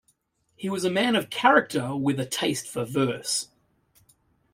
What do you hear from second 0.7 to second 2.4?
a man of character, with a